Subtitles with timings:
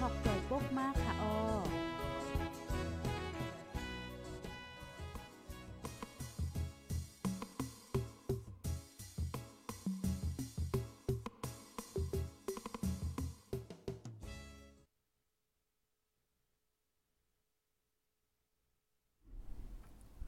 [0.00, 1.80] ข่าวผู้ใดอกจ่อยปกมากค่ะออ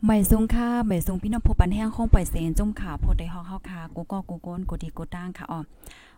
[0.07, 5.61] ไม่สูงค่าไม่สูงพี่น้องผู้ปันแห้งห้องปล่อยเสนจงขาโพดได้ฮอกเฮาคากูก็กูโกนกูดีกูตั้งค่ะอ๋อ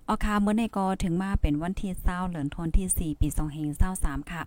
[0.08, 3.28] ออคาเมื่อในกอถึงมาเป็นวันที่20เหลือนทนที่ 4 ปี
[3.80, 4.42] 2523ค่ะ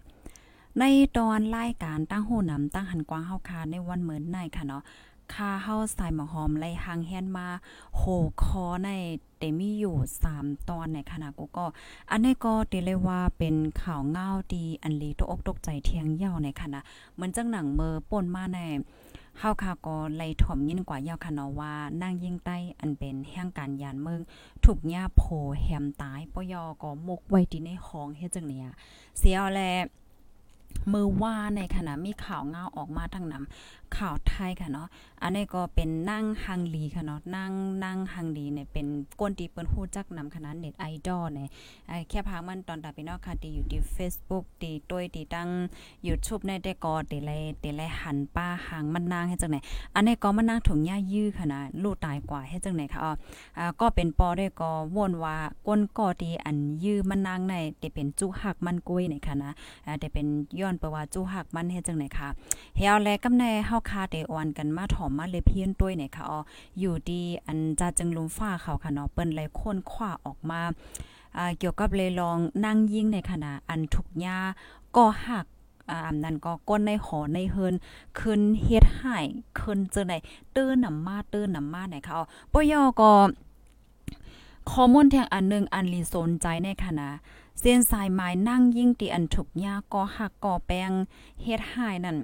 [0.79, 0.83] ใน
[1.17, 4.83] ตอนรายการตั้งหูนำตั้งหันกว้างเฮาคาในวันเหมือนในค่ะเนาะ
[5.33, 7.47] คาเฮาใส่หมอหอมไล่หางแฮนมา
[7.95, 8.01] โห
[8.43, 8.89] คอใน
[9.37, 9.97] เตมีอยู่
[10.31, 11.65] 3 ตอนในขณะกูก็
[12.11, 16.79] อันนี้ก็เตเลยว่าเป็นข่าวเงาดีอันลีตกอกตกใจเทียงเย่าในขณะ
[17.13, 18.59] เหมือนจังหนังเมอป่นมาใน
[19.39, 24.21] เฮาคาก็ไล่ถ่อมยิ่งกว่ายาวค่ะเนาะว่านั่งยิ่งใต้อันเป็นแห่งการยานเมือง
[24.65, 25.23] ถูกย่าโผ
[25.61, 28.67] แฮมตายปยอก็มกไว้ที่ในห้องเฮ็ดจังเนี่ย
[29.17, 29.61] เสียแล
[30.93, 34.87] มือว่าในขณะมีข่าวเงาออกมาทางนำข่าวไทยค่ะเนาะ
[35.23, 37.51] อันนี้ก็เป็นนั่งฮังลีค่ะเนาะ นั่ง
[37.83, 38.87] นั่งฮังลีเนี่ยเป็น
[39.19, 41.49] ก้นตีเปิ้นฮู้จักนำคณะเน็ตไอดอลเนี่ย
[41.87, 45.49] ไอ้แค่พามันตอนตาพี่น้องค่ะที่อยู่ที่ Facebook ที่ต้วยที่ตั้ง
[46.07, 47.31] YouTube ในได้ก็ติไล
[47.63, 49.57] ติไลหันป้าหางมันนางให้จังไหน
[49.95, 53.11] อันนี้ก็มันนางถุงหญ้ายื้อค่ะนะลูกตายกว่าให้จังไหนค่ะอ๋อ
[53.57, 55.35] อ่าก็เป็นปอได้ก็วนว่า
[55.67, 59.51] ก้นก่อที่อันยื้อมันนางในที่เป็นจุหักมันกุ้ยในค่ะนะ
[59.85, 60.25] อ่าแต่เป็น
[60.59, 62.27] ย้อนประว่าจุหักมันให้จังไหนค่ะ
[62.77, 66.39] เฮาแลกำแน่เฮาคาเตออนกันมาถอมมาเลยเพี้ยนต้วยเนี่ยค่ะอ๋อ
[66.79, 70.61] อยู่ดีอันจะจึงลุมฟ้าเขาค่ะเนาะเปิ้นไหลค้นคว้าออกมา
[71.37, 74.37] อ่าเกี่ยวกับเลยลองนั่งยิงในขณะอันทุกยา
[74.95, 75.45] ก็หัก
[75.91, 77.75] อ่านั่นก็ก้นในหอในเฮิน
[78.19, 79.17] ขึ้นเฮ็ดให้
[79.59, 80.13] ขึ้นเจอไหน
[80.53, 83.11] เตื้อนำมาเตื้อนำมาไหนค่ะอ๋อปยอก็
[84.71, 87.07] ข้อมูลแทงอันนึงอันลีสนใจในขณะ
[87.59, 90.91] เส้นสายไม้นั่งยิ่งตีอันถูกยาก็หักก่อแปง
[91.43, 92.17] เฮ็ดให้นั่น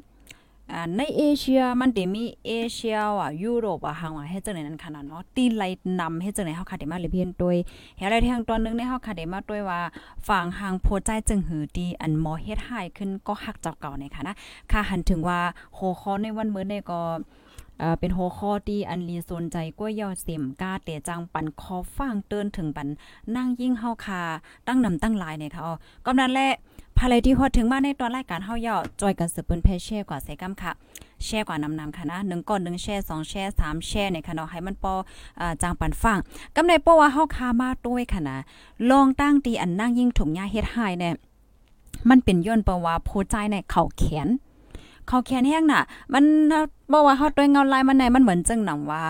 [0.73, 5.63] อ่าในเอเชียมันติมีเอเชียอะยุโรปอะหังว่าเฮ็ดจังได๋นั่นขนาดเนาะตีไล
[5.99, 7.57] นำเฮ็ดจังได๋เฮาคาได้มาเลยเพียนตวย
[7.97, 9.79] เฮ็ดอะไรทางตอนนึงในเฮาคาได้มาตวยว่า
[10.27, 14.35] ฝั่งหางโพใจจึงหือดีอันหมอเฮ็ดให้ขึ้นก็หักเจ้าเก่าในค่ะนะ
[14.71, 15.39] ค่ะหันถึงว่า
[15.75, 17.01] โหคอในวันมื้อในก็
[17.81, 22.87] อ่าเป็นหัวข้อที่อันลีสนใจก้วยยอเสียมกาเตจังปันคอฟังเตือนถึงปัน
[23.35, 24.21] นั่งยิ่งเฮาคา
[24.67, 25.73] ตั้งนำตั้งหลายเนี่ยค่ะอ๋อ
[26.05, 26.51] กำนั้นแหละ
[26.97, 30.71] ภายที่ฮอดถึงมาในตอนรายการเฮาย่อจอยกันสืบเปิ้นแพแช่กว่าใส่กำค่ะ
[31.25, 34.93] แช่กว่านำนำค่ะนะ1ก่อน1แช่2แช่3แช่เนี่ยค่ะเนาะให้มันปอ
[35.61, 36.17] จางปันฟัง
[36.55, 38.37] กำในปอว่าเฮาคามาด้วยค่ะนะ
[38.89, 41.13] ลองตั้งตีอันนั่งยิ่งถุงยาเฮ็ดให้เนี่ย
[42.09, 44.27] มันเป็นย้อนเปว่าโพใจในเข่าแขน
[45.07, 45.81] เข่าแขนแห้งน่ะ
[46.13, 46.23] มัน
[46.91, 49.01] บอกว่าเฮาด้วยเงาลายมันไหนมันเหมือนจังหนังว่า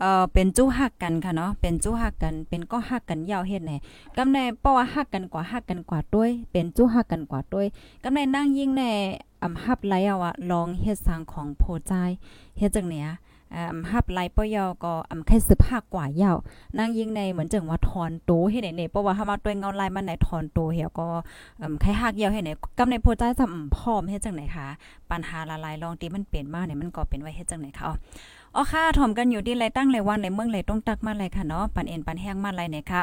[0.00, 3.76] เอ่อเป็นจู้ฮักกันค่ะเนาะเป็นจู้ฮักกันเป็นก็ฮักกันยาวเฮ็ดแหน่
[4.16, 7.66] กำในเพราะว่าฮักกันกว่าฮักกันกว่าด้วย เป็นจู้ฮักกันกว่าด้วย
[8.04, 8.90] กำในนั่งยิ่งแน่
[9.44, 11.92] อำฮับไหลเอาอะลองเฮ็ดสร้างของโพใจ
[12.58, 13.08] เฮ็ดจังเนี้ย
[13.54, 16.36] อ่าอำฮับไหลปอยอก็อำแค่สึบฮักกว่ายาว
[16.78, 21.08] นั่งยิ่งในเหมือนจังว่าถอนโตเฮ็ดได้เพราะว่าเฮามาด้วยเงาลายมันไหนถอนโตเหี่ยก็
[21.62, 24.66] อำแค่ฮักยาวเฮ็ดไหนกำในโพใจจำพร้อมเฮ็ดจังไหนคะ
[25.10, 27.84] ปัญหาละลายลองตีมันเปลี่ยนมาเนี่ยมันก็เป็นไว้เฮ็ดจังไหนคะ
[28.56, 33.00] อ๋อค่ะถ่อมกันอยู่ที่ไรตั้งไรวันไรเมืองไรต้องตักมาไรค่ะเนาะปันเอ็นปันแห้งมาไรเนี่ยค่ะ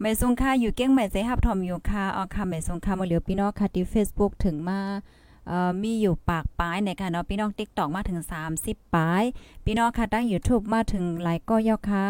[0.00, 4.80] ไม่ทรงค่าอยู่เก้งไม่เซฮับถ่อมอยู่ค่ะอ๋อค่ะไม่ทรงค่ามาเหลียวพี่น้องค่ะที่ Facebook ถึงมา
[5.48, 8.20] เอ่อมีอยู่ปากป้ายเนี่ยค่ะเนาะพี่น้อง TikTok มาถึง
[8.58, 9.22] 30ป้าย
[9.64, 12.08] พี่น้องค่ะตั้ง YouTube มาถึงหลายก็ยอค่ะ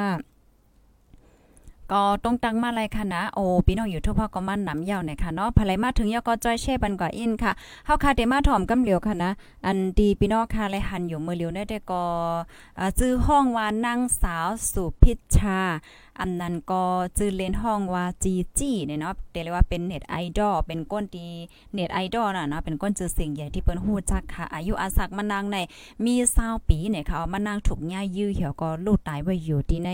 [1.92, 7.52] ก็ต้องตั้งมาเลยค่ะนะโอ้พี่น้องอยู่ทุกพ่อก็มันหนำยาวเนี่ยค่ะเนาะภายมาถึงยอก็จ้อยแช่บันกว่าอินค่ะ
[7.86, 9.30] เฮาค่ะเดมาถ่อมกำเหลียวค่ะนะ
[9.66, 12.02] อันดีพี่น้องค่ะเลยหันอยู่มือเหลียวได้แต่ก็
[12.78, 15.60] อ่าซื้อห้องว่านั่งสาวสุพิชชา
[16.20, 16.82] อันนั้นก็
[17.18, 21.24] จื่อเล่นห้องว่าจีจี้เนี่ยเนาะเรียกว่าเป็นเน็ตไอดอลเป็นก้นตี
[21.74, 25.56] เน็ตไอดอลน่ะเนาะเป็นก้นจื่อเสียงใหญ่ที่เปิ้นฮู้จักค่ะ อายุอาศักมานางใน
[26.04, 29.90] มี20ปีเนี่ยค่ะมานางถูกย่ายื้อเหี่ยวก็ลูกตายไว้อยู่ที่ใน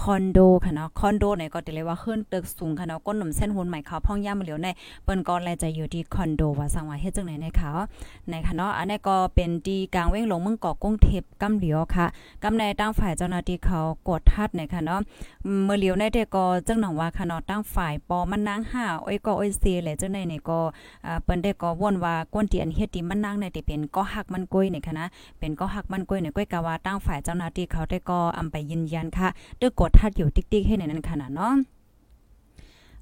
[0.00, 4.68] คอนโดค่ะเนาะคอนโดเนี่ยก็เรียกว่าขึ้นตึกสูงค่ะเนาะก้นหนุ่มเส้นหุ่นใหม่เขาพ่องย่ามเหลียวใน
[5.04, 7.70] เปิ้นก็แลจะอยู่ที่คอนโดว่าสังว่าเฮ็ดจังไหนในเขา
[8.28, 12.06] ในค่ะเนาะอันนี้ก็เป็นดีกลางเว้งลงเมืองเกาะกุ้งเทพกำเหลียวค่ะ
[12.42, 15.00] กำในตั้งฝ่ายเจ้าหน้าที่เขากดทัดในค่ะเนาะ
[15.66, 20.58] เมื่อเลียวในเด็กก็จังหนองว่าค่ะเนาะตั้งฝ่ายปอมันนางห้าอ้อยก็อ้อยเซแหละจังในนี่ก็
[21.06, 25.06] อ่าเปิ้นได้ก็ว่นว่าก้นที่อันเฮ็ดที่มันนางในที่เป็นก็หักมันก้อยนี่ค่ะนะ
[25.38, 29.28] เป็นก็หักมันก้อยในก้อยกะว่าตั้งฝ่ายเจ้าหน้าที่เขาได้ก็อำไปยืนยันค่ะ
[29.60, 31.54] ด้วยกดทัดอยู่ติ๊กๆให้ในนั้นค่ะเนาะ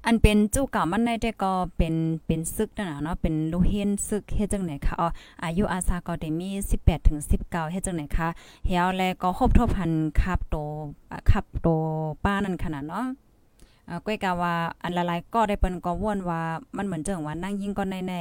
[0.07, 5.07] อันเป็นจู้เก่ามันในแต่ก็เป็นเป็นซึกนั่นน่ะเนาะเป็นลูกเฮียนซึกเฮ็ดจังไหนคะอ๋อ
[5.43, 6.49] อายุอาซาก็ได้มี
[6.79, 8.27] 18ถึง19เฮ็ดจังไหนคะ
[8.67, 9.91] เฮียวแลก็ครบทบพัน
[10.21, 10.55] คับโต
[11.31, 11.67] คับโต
[12.23, 13.05] ป้านั่นขนาดเนาะ
[13.89, 14.53] อ่าก้อยกาว่า
[14.83, 16.41] อันละลายก็ได้เปิ้นก็ว่นว่า
[16.77, 18.15] มันเหมือนจังว่านั่งยิงก็ในใน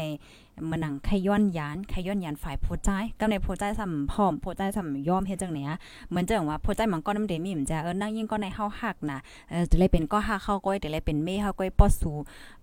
[0.71, 5.71] มันหนังขย้อนยานขย้อนยานฝ่ายผู้ใจกับในผู้ใจสำพร้อมผู้ใจสำยอมเฮ็ดจังเนี้ย
[6.09, 9.19] เหมือนจังว่าผู้ใจมันก็นำเดมีมันจะเออนั่งยิ่งก็ในเฮาฮักน่ะ
[9.51, 12.13] เออจะเลยเป็นก็ฮักเข้าก้อยแต่เลยเป็นเมเฮาก้อยป้อสู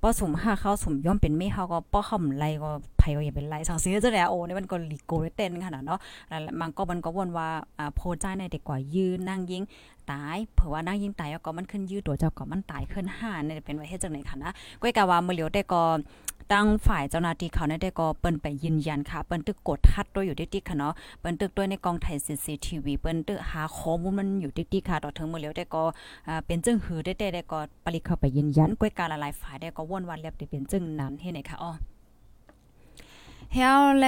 [0.01, 5.99] ป้อสุมฮักเข้าสุมยอมเป็นเมเฮาก็ป้อห่อมไหลก็ไผก็อย่าเป็นไรสังสีจังได๋โอ้นี่มันก็ลิโกเต้นขนาดเนาะ
[6.29, 7.47] แล้วมันก็มันก็วนว่า
[7.77, 9.63] อ่าผู้ใจในเด็กกว่ายืนนั่งยิ่ง
[10.11, 14.51] ตายเผื่อว่านั่งยิ่งตายก็มันขึ้นยืดตัวเจ้าก็มันตายขึ้นห้าเนี่ยเป็นไว้เฮ็ดจังได๋ค่ะนะ
[14.81, 15.81] ก้อยกะว่ามื้อเหลียวได้ก็
[16.51, 25.83] ตั้งฝ่ายเจ้าหน้าที่เขาได้ก็เปิ้นไปยืนยันค่ะ เปิ้นตึกกดทัดด้วยอยู่ติ๊กๆค่ะเนาะ เปิ้นตึกด้วยในกองไทย CCTV เปิ้นตึกหาข้อมูลมันอยู่ติ๊กๆค่ะ ต่อถึงมื้อแล้วได้ก็
[26.27, 31.71] อ่าเป็นจึงหือได้ได้ก็ปริเข้าไปยืนยันก้อยการหลายฝ่ายได้ก็วนวันเรียบเป็นจึงนั้นเฮ็ดไหนค่ะอ้อ
[33.53, 34.05] เฮาแล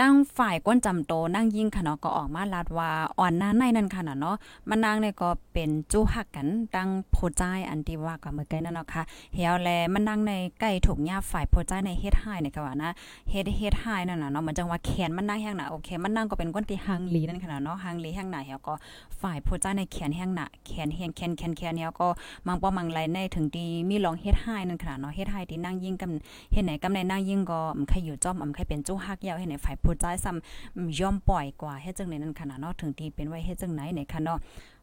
[0.00, 4.36] ตั้งฝ่ายก้นจำโตนั่งยิ่งค่ะเนาะก็ออกมาลาดว่าอ่อนหน้าในนั่นค่ะเนาะ
[4.68, 9.02] มันนางเนี่ยก็เป็นจู้หักกันตั้งโพใจอันที่ว่ากับเมื่อกี้นั่นเนาะค่ะ
[9.34, 12.90] เฮียวแลมันนางในใกล้ถูกญาฝ่ายโพใจในเฮ็ดไห้เนี่ยก็ว่านะ
[13.30, 18.74] เฮ็ดเฮ็ดไห้นั่นน่ะเนาะมันจังว่าแขนมันนางแห้งหนาโอเคมันนางก็เป็นก้นที่หางลีนั่นค่ะเนาะหางลีแห้งหนาเฮียวก็
[19.20, 22.08] ฝ่ายโพใจในแขนแห้งหนาแขนแห้งแขนแขนแขนเฮียวก็
[22.46, 26.10] มังป้อมังไรในถึงที่มีลองเฮ็ดไห้นั่นค่ะเนาะเฮ็ดไห้ที่นั่งยิ่งกัน
[26.52, 34.38] เฮ็ดไหนกำในนั่งยิ่งก็ใครอยู่จ้อมอำใครเป็นจู้หักยาวในฝ่ายผู้ใจซ้ำยอมปล่อยกว่าเฮ็ดจังได๋นั่นขนาดเนาะถึงที่เป็นไว้เฮ็ดจังไหนในค่ะเนาะ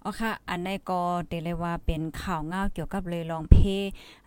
[0.07, 3.55] อ๋อค่ะ อันในก็เตเลยว่าเป็นข่าวเงาเกี่ยวกับเลยลองเพ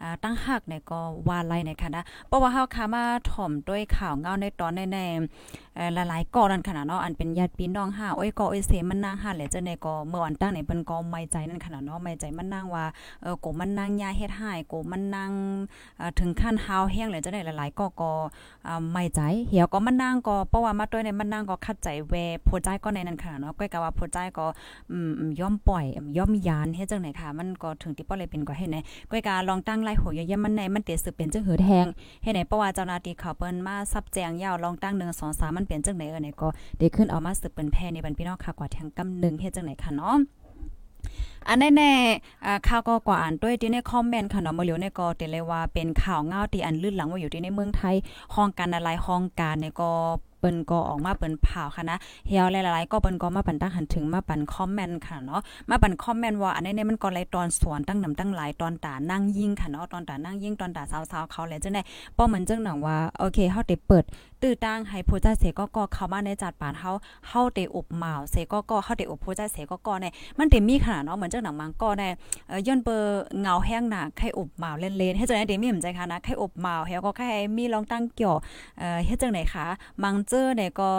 [0.03, 12.85] อ่าตั้งหักในก็ว่าไลในค่ะนะเพราะว่าเฮาค่ะมาถ่อมด้วยข่าวเงาในตอนในๆเอ่อหลายๆก่อนั่นขนาดเนาะอันเป็นญาติพี่น้องห้าโอ้ยก็โอ้ยเสมันนางห้าแหละจังได๋ก็เมื่อวันตั้งในเพิ่นก็ไม่ใจนั่นขนาดเนาะไม่ใจมันนางว่า
[13.23, 15.31] เออโกมันนางยาเฮ็ดให้โกมันนาง
[16.01, 18.11] อ่าถึงขั้นหาวแห้งเลยจังได๋หลายๆก็ก็
[18.93, 22.15] ไม่ใจเหี่ยวก็มันนางก็เพราะว่ามาด้วยในมันนางก็คัดใจแว
[22.45, 24.47] โพใจก็ในนั้นค่ะเนาะก้อยก็ว่าโพใจก็
[24.91, 25.85] อืมยอมปล่อย
[26.19, 28.77] ยอมยานเฮ็ดจังไหนค่ะมันก็ถึงที่ป้อเลยเป็นก็เฮ็ดไหน
[29.11, 31.87] ก้อยกาลองตั้งไล่โหยยมันในมันเตสืบเป็นจังหือแทง
[32.23, 36.49] เฮ็ดไหนเพราะว่าเจ้าหน้าที่เขาเปิ้นมาซับแจงยาวลองตั้ง1 2 3มันเป็นจังไหนเออไหนก็
[36.79, 40.17] ได้ขึ้นเอามาสืบเป็นแพในบันพี่น้องค่ะกว่าแทงกำนึงเฮ็ดจังไหนค่ะเนาะ
[41.49, 47.95] อันแน่ๆอ่ข่าวก็กว่าอ่านด้วยที่ในคอมเมนต์ค่ะเนาะมื้อเหลียวในก็เตเลยว่าเป็นข่าวเงาที่อันลื่นหลังว่าอยู่ที่ในเมืองไทย
[48.35, 49.91] ห้องการอะไรห้องการเนี่ยก็
[50.39, 51.99] เปิ้นก็ออกมาเปิ้นผ่าวค่ะนะ
[52.29, 55.41] เฮียวหลายๆก็เปิ้นก็มาปันตั้งหันถึงมาปันคอมเมนต์ค่ะเนาะ
[55.71, 61.83] มาปันคอมเมนต์ว่าอันนี้มันก็เลยตอนสวนตั้งนำตั้งหลายตอนตานั่งยิงค่ะเนาะตอนตานั่งยิงตอนตาสาวๆเขาแล้วจังได๋
[62.17, 64.05] ป้อเหมือนจังหนังว่าโอเคเฮาได้เปิด
[64.43, 66.91] ตื้อตั้งให้ผู้ใจเสก็ก็เข้ามาในจัดปานเฮา
[67.29, 72.09] เฮาได้อบหมาวเสก็ก็เฮาได้อบผู้ใจเสก็ก็เนี่ยมันได้มีขนาดเนาะเหมือนจังหนังมังก็ได้
[72.49, 78.37] เอ่อย้อนเปอร์เงาแห้งหนาใครอบหมาวเล่นๆเฮ็ดจังได๋เดมีมใจค่ะนะใครอบหมาวเฮาก็ใครมีลองตั้งเกี่ยว
[78.79, 79.67] เอ่อเฮ็ดจังได๋คะ
[80.03, 80.91] มังเจอเนี่ยก็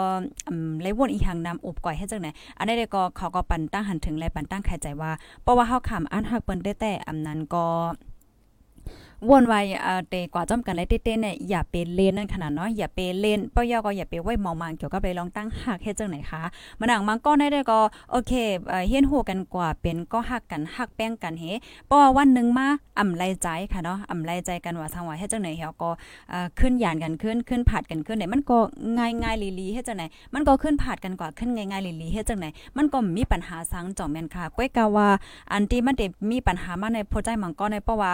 [0.48, 5.10] อืมเลยวนอีหังนำอบก่อยเฮ็ดจังได๋อันนี้ก็เขาก็ปันตั้งหันถึงและปันตั้งเข้าใจว่า
[5.42, 7.66] เพราะว่าเฮาขำอันฮักเปิ้นได้แต่อำนั้นก็
[9.28, 16.42] วนไว้เอ่อเตกว่าจ้อมกันเลยเต้ๆเนี่ยอย่าไปเล่นนั่นขนาดเนาะอย่าไปเล่นเป้ายอก็อย่าไปไว้มองมังเกี่ยวกับไปลองตั้งหักเฮ็ดจังไหนคะ
[16.78, 18.32] มันหนังมังก็ได้ได้ก็โอเค
[18.68, 21.44] เอ่อเฮียนฮู้กันกว่าเป็นก็หักกันหักแป้งกันเฮ
[21.86, 22.66] เพราะว่าวันนึงมา
[22.98, 25.90] อ่ำไลใจค่ะเนาะอ่ำไลใจกันว่าทางว่าเฮ็ดจังไหนเฮาก็
[26.30, 28.58] เอ่อขึ้นยานกันขึ้นขึ้นผาดกันขึ้นเนี่ยมันก็
[28.98, 32.46] ง่ายๆลีๆเฮ็ดจังไหนมันก็ขึ้นผาดกันกว่าขึ้นง่ายๆลีๆเฮ็ดจังไหน
[32.76, 35.08] มันก็มีปัญหาสังจ่อแม่นค่ะก้อยกาว่า
[35.52, 38.12] อันที่มันได้มีปัญหามาในโพใจมังก็ในเพราะว่า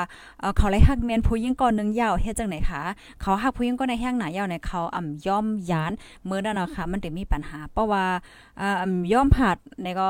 [0.57, 2.83] เขาเลยฮักแมนผู้ยิ่งก่อนนึงยาวเฮ็ดจังไหนคะ
[3.21, 5.93] เขาหักผู้ยิ่งก็ในแห้งหนายาวในเขาอ่ำย่อมยาน
[6.25, 8.05] เมื่อนั้นเนาะค่ะมันจะมีปัญหาเพราะว่า
[8.61, 10.09] อ่าอ่ำย่อมผาดในก็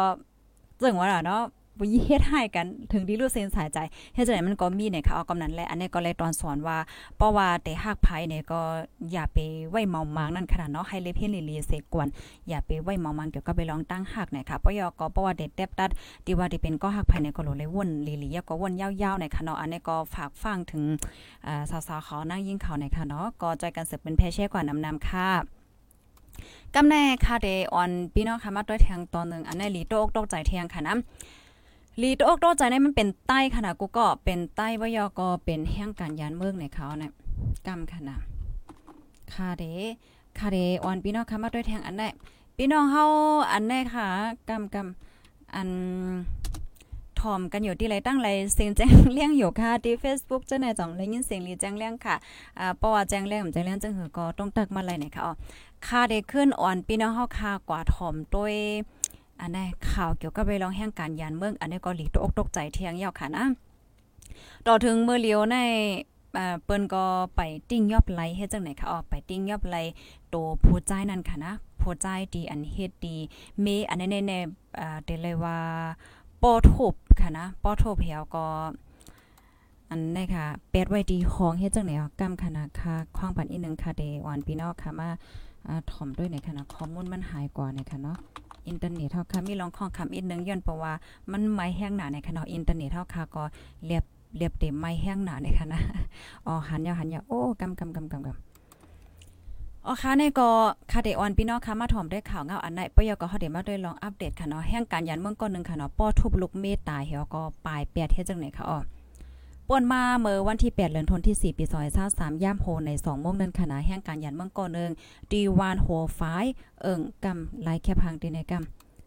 [0.82, 1.42] จึงว่าล่ะเนาะ
[1.78, 3.78] บ่เฮ็ดให้กันถึงที่รู้เส้นสายใจ
[4.14, 6.78] เฮ็ดจังได๋มันก็มีเนี่ยค่ะเอากำนั้นแหละอันนี้ก็เลยตอนสอนว่า
[7.16, 8.60] เพราะว่าแต่ฮักไผเนี่ยก็
[9.12, 9.38] อย่าไป
[9.70, 12.06] ไว้เมามางนั่นขนาดเนาะให้เลเพียนลีเสกวน
[12.48, 15.90] อย่าไปไว้เมามางเกี่ยวกับไปลองตั้งฮักเนี่ยค่ะปยก็เพราะว่าเด็ดเต็บตัด
[16.24, 17.88] ที่ว่าที่เป็นก็ฮักไผเนี่ยก็โลเลยวน
[18.22, 20.82] ลีๆก็วนยาวๆเนี่ยค่ะเนาะอันนี้ก็ฝากฟังถึง
[21.46, 25.28] อ่าสาวๆเขานั่งยิงเขาเนี่ยค่ะเนาะก็ใจกันสืบเป็นแพเช่กว่านำนำค่ะ
[26.74, 30.96] กำแน่ค่ะเดออนพี่น้องค่ะมาด้วยทางตอนหนึ่งอันนี้ลีโตกตกใจเทียงค่ะนะ
[32.02, 37.12] ลีโตกตกใจในมันเป็นใต้ขนาดกูก็เป็นใต้วยอก็เป็นแห่งการยานเมืองในเขาเนี่ย
[37.66, 38.22] กำขนาด
[39.34, 39.64] ค่ะเด
[40.38, 42.08] ค่ะเดออนพี่น้องค่ะมาด้วยแทงอันนี้
[42.56, 43.04] พี่น้องเฮา
[43.52, 44.06] อันนี้ค่ะ
[44.48, 45.70] กำกำอัน
[47.20, 52.16] ถอมกันอยู่ที่ไรตั้งไรเสียงแจ้งเลี้ยงอยู่ค่ะที่ Facebook เจ้าในจ่องเลยยินเสียงลีแจ้งเลี้ยงค่ะ
[52.58, 55.32] อ่าเพราะว่าแจ้งเลี้ยงแจ้งเลี้ยงจังหือก็ต้องตักมาไรเนี่ยค่ะอ๋อ
[55.86, 58.54] ค่าได้ขึ้นอ่อนพี่น้องเฮาค่ากว่าถอมด้วย
[59.40, 63.46] อันนี้ข่าวเกี่ยวกับไปร้องแห่งการยานเมือง อันนี้ก็หลีตกตกใจเที่ยงยาวค่ะนะ
[64.66, 65.56] ต่อถึงเมื่อเลียวใน
[66.38, 67.04] อ่าเปิ้นก็
[67.36, 67.40] ไป
[67.70, 69.76] ติ้งยอบไลเฮ็ดจังไหนคะอ๋อไปติ้งยอบไหล
[70.30, 73.16] โตผู้ใจนั่นค่ะนะผู้ใจดีอันเฮ็ดดี
[73.62, 75.58] เมอันนี้แน่ๆอ่าเดเลยว่า
[76.42, 78.46] ปอทบค่ะนะปอทบเหี่ยวก็
[79.90, 85.08] อันนี้ค่ะเป็ดไว้ดีห้องเฮ็ดจังไหนอ๋อกำคณะค่ะควางปันอีกนึงค่ะเดออนพี่น้องค่ะมา
[85.66, 88.18] อ่าถ่อมด้วยในคณะข้อมูลมันหายกว่าในค่ะเนาะ
[88.68, 90.92] อินเทอร์เน็ตเฮาค่ะมีลองข้องคำอีกนึงย้อนเพราะว่า
[91.32, 93.42] มันไม่แห้งหนาในค่ะเนาะอินเทอร์เน็ตเฮาค่ะก็
[93.86, 94.04] เรียบ
[94.36, 95.66] เรียบเต็มไม่แห้งหนาในค่ะ
[96.46, 100.48] อ๋อหันยาวหันยาวโอ้กำกำกำกำกำอ๋อค่ะในก็
[100.90, 108.78] ค่ะเดออนพี่น้องค่ะมาถ่อมได้ข่าวเงาอันไหนปยก็เฮาได้มาด้วยลองอัปเดตค่ะเนาะแห่งการยันเมืองก่อนนึงค่ะเนาะป้อทุบลูกเมตตายเหี่ยวก็ปลายแปดเฮ็ดจังไหนค่ะอ๋อ
[109.68, 111.64] ป่วนมาเมื่อวันที่ 8 เดือนธันวาคมที่4ปี
[112.04, 114.90] 2023ย่ามโฮใน2โมงนั้นคณะแห่งการยันเมืองก่อนึง
[115.32, 116.20] ดีวานโฮไฟ
[116.82, 118.52] เอิงกำไลแคพังตีในก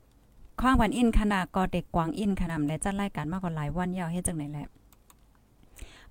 [0.03, 4.67] ำข้างวันอินคณะก็เด็กกวางอินคณะและจัดรายการมากกว่าหลายวันยาวเฮ็ดจังไหนแหละ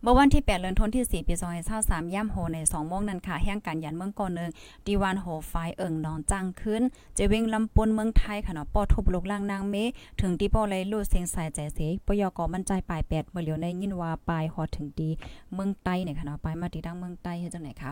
[0.02, 1.35] เมื่อวันที่ 8 เดือนธันวาคมที่ปี
[1.75, 4.50] 2023ย่ามโฮใน2โมงนั้นค่ะแห่งการยันเมืองก่อนึง
[4.87, 6.83] ดีวานโฮไฟเอิงนอนจังขึ้น
[7.19, 9.76] จะเวงลำปนเมืองไทยค่ะเนาะปอทุบลูกล่างนางเม
[10.21, 15.11] ถึงที่ป้อเลยลู่เสียงสายใจเสปยกมั่นใจปลายแปดเมื่อเหลียวในยินว่าปลายฮอดถึงดี
[15.55, 17.90] เมืองใต้เนี่ยค่ะเนาะปลายมาทีดังเมืองใต้เฮ็ดจังไหนคะ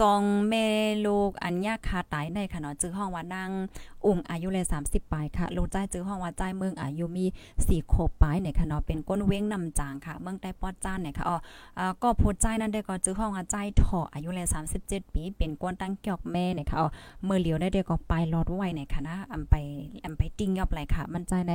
[0.00, 0.54] สองเม
[1.06, 3.50] ลูกอัญญาคาตายในค่ะเนาะจื้อห้องว่านาง
[4.06, 7.26] อุ่งอายุเลย 30ปลายค่ะลูกใจจื้อห้องว่าใจเมืองอายุมี
[7.58, 11.36] 4ขวบปลายเนี่ยค่ะเนาะเป็นก้นเว้งนำจางค่ะ เมืองใต้ปอดจ้านเนี่ยค่ะอ๋อ
[11.78, 14.46] อ่ก็พูดใจนั้นได้ก็จื้อห้องว่าใจถออายุเลย
[14.80, 16.88] 37 ปี เป็นก้นตั้งเกี่ยวแม่เนี่ยค่ะอ๋อ
[17.24, 19.54] เมื่อเหลียวได้ได้ก็ปลายรอดไว้เนี่ยค่ะนะอำไป
[20.04, 21.52] อำไปติ้งยอบไหลค่ะ มันใจใน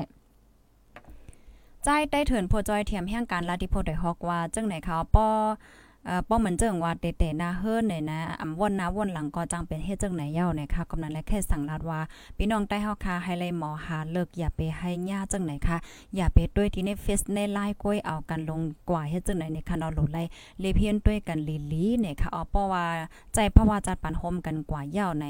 [1.84, 5.90] ใจได้เถินโพจอยเทียมแห่งการลาดิโพได้ฮอกว่าจังไหนเขาป้อเอ่อ
[6.29, 12.00] ป้อเหมือนเจิงว่าเตะๆนาเฮิรนเนี่ยนะอำวนนาวนหลังก็จังเป็นเฮ็ดจังไหนเย้าเนี่ยค่ะกำนันและแค่สั่งลาดว่า
[12.38, 15.77] พี่น้องใต้เฮาค่ะให้เลยหมอหาเลิกอย่าไปให้ย่าจังไหนค่ะ
[16.15, 20.20] อย่าไปด้วยที่ในเฟซในไลน์ก้อยเอากันลงกว่าเฮ็ดจังไหนเนี่ยค่ะเนาะหลุดไล
[20.60, 21.39] เลเพียนด้วยกัน
[21.74, 22.84] ลีๆเนี่ยค่ะอ๋อเพราะว่า
[23.34, 25.25] ใจเพราะว่าจัดปันโฮมกันกว่าเย้าใน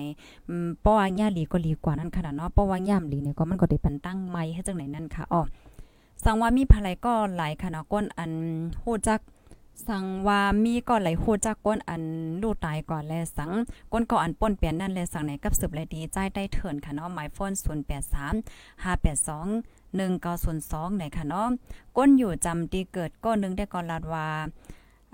[0.50, 5.42] อืมเพราะว่าย่าหลีก็หลีกว่านั้นขนาดเนาะเพราะว่าย่ามหลีเนี่ยก็มันก็ได้ปันตั้งไม้ให้จังไหนนั่นค่ะอ๋อ
[6.24, 8.32] สังว่ามีภายก็หลายค่ะเนาะก้นอัน
[8.84, 9.20] ฮู้จัก
[9.90, 12.04] สังว่ามีก็ไหลโคจากก้นอัน
[12.42, 13.52] ลูกตายก่อนแลสัง
[13.92, 21.48] ก้นก่อันป่นเปลี่ยนนั่นแลสังไหนกับสืบเลยดีใจได้เถินค่ะเนาะหมายโฟน083 582 1902ไหนค่ะเนาะ
[21.98, 24.28] ก้นอยู่จำที่เกิดก็นึงได้ก่อนลาดว่า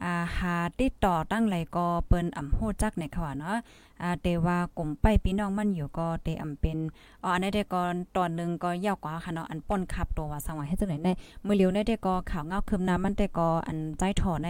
[0.04, 3.58] อ่าหาติดต่อตั้งไหลก็เปิ้นอำฮู้จักในค่ะว่าเนาะ
[4.04, 6.78] อ่าเตว่ากลุ่มไปพี่น้องมันอยู่ก็เตอำเป็น
[7.24, 7.82] อ๋ออันนี้ได้ก็
[8.16, 11.14] ตอนนึงก็ยาวกว่าค่ะเนาะอันป้นขับตัวว่าสังว่าเฮ็ดจังได๋ได้
[11.46, 14.50] มื้อเลียวได้ได้ก็ข่าวเงาคืมน้ามันแต่ก็อันใจถอใน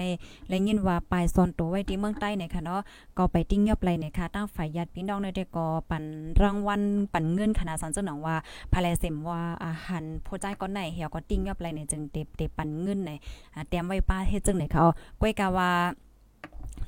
[0.49, 2.81] และยินว่าปลายซ่อนตัวไว้ที่เมืองใต้เนี่ยค่ะเนาะ
[3.17, 6.03] ก็ไปติ้งยอบไหลเนี่ยค่ะตั้งฝ่ายญาติพี่น้องได้ได้ก็ปัน
[6.41, 6.81] รางวัล
[7.13, 8.35] ปันเงินขนาดสันเสนองว่า
[8.71, 13.11] ภายแลเสมว่าอาหารผู้ใจก่อนไหนเหี่ยวก็ติ้งยอบไหลเนี่ยจึงเตเตปันเงินใน
[13.55, 15.71] อ่าเตรียมไว้ป้าเฮ็ดจังได๋ค่ะอ๋อก้อยกะว่า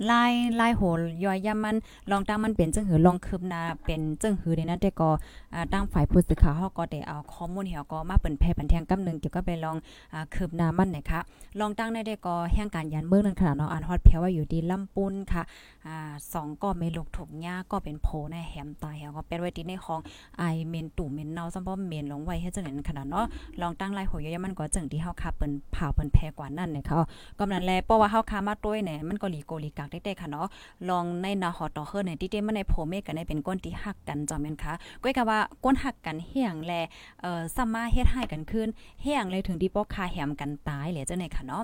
[0.09, 0.81] ลายลายโห
[1.23, 1.75] ย่อยย่ำมัน
[2.11, 5.09] ลองตั้งมันเป็นจังหือลองคืบหน้าเป็นจังหือในนั้นแต่ก็
[5.48, 9.77] อ่าตั้งฝ่ายผู้สื่อข่าวเฮาก็ได้เอาข้อมูลเหี่ยวก็มาเปิ้นแพร่บันเทิงกำนึงเกี่ยวกับไปลอง
[10.13, 11.19] อ่าคืบหน้ามันนะคะ
[11.59, 15.43] ลองตั้งได้ได้ก็แห่งการยันเมืองนั้นขนาดเนาะอันฮอดแพ้ว่าอยู่ดีลำปุนค่ะ
[15.87, 19.99] อ่าสองก็เมลูกถูกหญ้าก็เป็นโพในแหมตายเหี่ยวก็เป็นไว้ที่ในของ
[20.39, 23.25] ไอเมนตู่เมนเนาซัมบ่เมนลงไว้ให้จังนั้นขนาดเนาะ
[23.61, 26.95] ลองตั้งไลายโหย่อยมันก็จังที่เฮาค่ะเปิ้นผ่าเปิ้นแพร่กว่านั้นนะคะ
[27.37, 30.47] ก็นั้นแลเพราะว่าเฮาค้ามาต้วยเนี่ยมันก็หลีโกหลีกักเด็กๆค่ะเนาะ
[30.89, 36.73] ลองในนาหอต่อเฮือในที่เต้มันในโพเมกันในเป็นก้นที่หักกันจอมแม่นค่ะก้อยกะว่าก้นหักกันเฮียงแล
[37.21, 38.67] เอ่อซัมมาเฮ็ดให้กันขึ้น
[39.01, 41.63] เฮียงเลยถึงที่ปอกคาแหมกันตายเลยจังได๋ค่ะเนาะ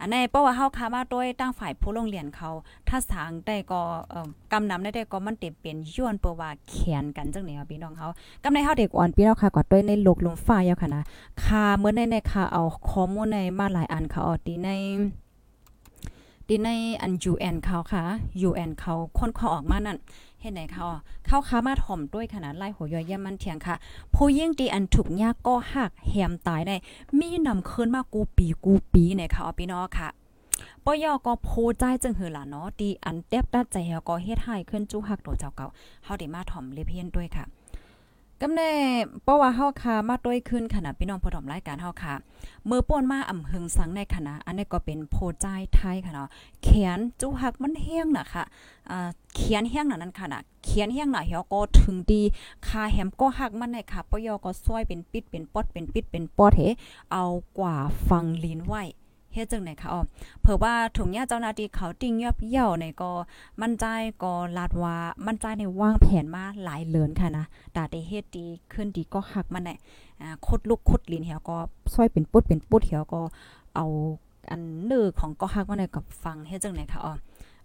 [0.00, 2.50] อันในเพราะว่าเฮาคามาโดยตั้งฝ่ายผู้โรงเรียนเขา
[2.88, 3.80] ถ้าสางได้ก็
[4.10, 8.08] เอ่อกำนำได้ก็มันเต็มเป็นย้อนเปว่าแขนกันจังได๋พี่น้องเฮา
[8.42, 11.02] กำในเฮาเด็กอ่อนพี่น้องค่ะก็ด้วยในโลกลมฟ้ายาวค่ะนะ
[11.44, 14.70] คาเมื่อในในค่ะเอาข้อมูลในมาหลายอันค่ะออดีใน
[16.48, 16.68] ดีใน
[17.02, 18.02] อัน UN เขาค่ะ
[18.48, 19.98] UN เขาคนขอออกมานั่น
[20.40, 20.84] เห็นไหนเขา
[21.26, 23.76] เข้าค้ามาถ่อมด้วยขนาดไล่หัวย่อยย่มันเถียงค่ะ
[24.14, 26.76] ผู้ยิ่งดีอันถูกยากก็หักแหมตายได้
[27.18, 30.08] มีนำคืนมากูปีกูปีเนี่ยค่ะอพี่น้องค่ะ
[30.84, 33.76] ปยอก็โพใจจึงหือล่ะเนาะดีอันเต็บตัดใจ
[34.08, 35.66] ก็เฮ็ดให้ขึ้นจู้หักโตเจ้าเก่า
[36.04, 37.44] เฮาได้มาถ่อมเลเพียนด้วยค่ะ
[38.42, 38.72] กำเน่
[39.22, 42.14] เพราะว่าเฮาค่ะมาด้วยขึ้นขนาดพี่น้องผู้ถมรายการเฮาค่ะ
[42.68, 46.28] มือป่นมาอ่ำหึงสังในคณะ อันนี้ก็เป็นโพใจไทยค่ะเนาะ
[46.62, 48.44] เขียนจุหักมันเฮี้ยงน่ะค่ะ
[48.90, 52.22] อ่าเขียนเฮี้ยงน่ะนั่นค่ะนะเขียนเฮี้ยงน่ะเฮียก็ถึงดี
[52.66, 56.62] คาแหมก็หักมันในค่ะปยอก็ซอยเป็นปิดเป็นปอดเป็นปิดเป็นปอดเฮ
[57.12, 57.24] เอา
[57.58, 57.76] กว่า
[58.08, 58.82] ฟังลิ้นไว้
[59.36, 60.02] เฮ็ดจังไหนคะอ๋อ
[60.40, 63.10] เผื่อว่าถุงยาเจ้าหน้าที่เขาติ้งยอบเยี่ยวในก็
[63.62, 63.84] มั่นใจ
[64.22, 67.44] ก็ลาดว่ามั่นใจในวางแผนมาหลายเลือนค่ะนะ
[67.76, 69.78] ตาได้เฮ็ดดีขึ้นดีก็หักมันแหละ
[70.20, 71.56] อ่าคดลูกคดลิ้นเหี่ยวก็
[71.94, 73.20] ซอยเป็นปุดเป็นปุดเหี่ยวก็
[73.74, 73.86] เอา
[74.50, 77.14] อันเนื้อของก็หักมาในกับฟังเฮ็ดจังไหนคะอ๋อ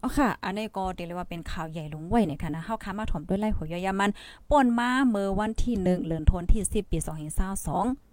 [0.02, 4.12] อ๋อค่ะ อันนี้ก็เรียกว่าเป็นข่าวใหญ่ลงไว้เนี่ยค่ะนะเฮาค้ามาถมด้วยไล่หัวยอยามัน
[4.50, 8.11] ป่นมาเมื่อวันที่1เดือนธันวาคมที่ 10 ปี 2022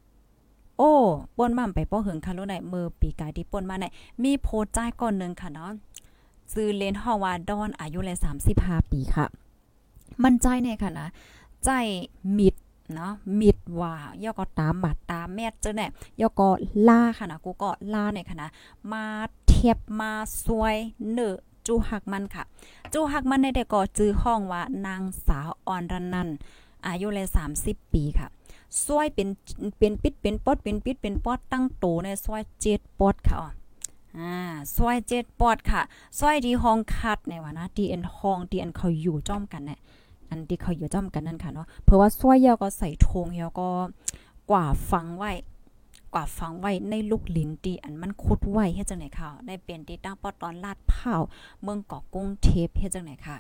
[0.79, 0.93] โอ้
[1.37, 3.87] ป่นมาไปป้อหึงค่ะรู้ไหนมือปีกายที่ป่นมาไหน
[4.23, 5.71] มีโพจ่ายก่อนนึงค่ะเนาะ
[6.53, 8.19] ซื้อเลนฮอวาดอนอายุเลย
[8.55, 9.27] 35 ปีค่ะ
[10.23, 11.09] มันใจเนี่ยค่ะนะ
[11.65, 11.71] ใจ
[12.39, 12.55] มิด
[12.95, 16.49] เนาะมิดว่าย่อก็ตามบาดตามแม่เจ้าเนี่ยย่อก็
[16.89, 18.51] ล่าค่ะนะกูก็ล่าเนี่ยค่ะนะ
[18.93, 19.05] มา
[19.47, 20.13] เทียบมา
[20.45, 20.77] ซวย
[21.13, 22.45] เนอจูหักมันค่ะ
[22.93, 26.29] จูหักมันในเด็กก็จื้อห้องว่านางสาวออนรันนัน
[26.87, 27.27] อายุเลย
[27.61, 28.29] 30 ปีค่ะ
[28.85, 29.29] ซอยเป็น
[29.79, 33.39] เป็นปิดเป็นปอดเป็นปิดเป็นปอดตั้งโตในซอยเจ็ดปอดค่ะ
[34.19, 34.35] อ่า
[34.77, 35.83] ซอยเจ็ดปอดค่ะ
[36.19, 39.81] ซอยที่ห้องคัดเนี่ยว่านะดีเอ็นห้องดีเอ็นเขาอยู่จ้อมกันเนี่ย
[40.29, 43.69] อันที่เขาอยู่จ้อมกันนั่นค่ะเนาะเพราะว่าซอยยาวก็ใส่ทงยาวก็
[44.51, 45.33] กว่าฟังไว้
[46.15, 51.17] กว่าฟังไว้ในลูกลิ้นตีอันมันคุดไว้เฮ็ดจังไหนค่ะได้เป็นที่ตั้งปอดตอนลาดเผา
[51.63, 53.37] เมืองเกาะกุ้งเทปเฮ็ดจังไหนค่ะ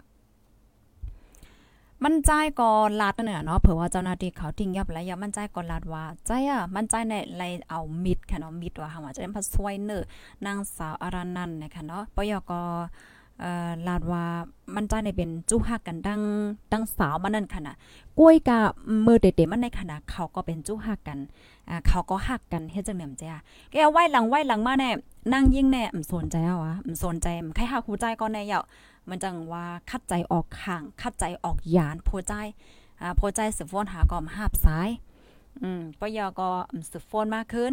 [2.04, 10.02] มันใจก่อลาดนั่นน่ะเนาะเผื่อว่าเจ้าหน้าที่เขาทิ้งยับแล้วอย่ามันใจก่อลาดว่าใจอะมันใจในไรเอามิดค่ะเนาะมิดว่าหาว่าจะได้พัสวยเนอ
[10.46, 12.52] นางสาวอารานันนะคะเนาะปยก
[13.40, 14.24] เอ่อลาดว่า
[14.74, 16.22] มันใจในเป็นจู้ฮักกันดัง
[16.72, 17.76] ดังสาวมันนั่นค่ะนะ
[18.18, 18.58] กล้วยกะ
[19.06, 21.18] มือเด็ดๆมันในขณะเขาก็เป็นจู้ฮักกัน
[21.68, 23.38] อ่าเขาก็ฮักกันเฮ็ดจังแหนมจ้า
[23.70, 24.90] แกไหว้หลังไหว้หลังมาแน่
[25.32, 28.60] นั่งยิ่งแน่มสนใจเอาวะมสนใจมใครฮักหูใจก็แน่เยา
[29.10, 32.34] มันจังว่าคัดใจออกข้าง คัดใจออกยานโพใจ
[33.00, 34.88] อ่าโพใจสืบฟ้นหาก็มหาบซ้าย
[35.62, 36.48] อืมปยอก็
[36.90, 37.72] สืบฟ้นมากขึ้น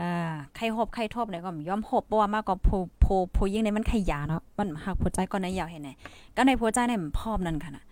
[0.00, 2.68] อ่าใครหบใครทบเนี่ยก็ยอมหบเพราะว่ามากก็โพ
[3.00, 5.90] โพโพยิ่งในมันขยาเนาะมันหักโพใจก็ในยาวเห็นไหน
[6.36, 7.84] ก็ในโพใจเนี่ยมันพร้อมนั่นค่ะนะ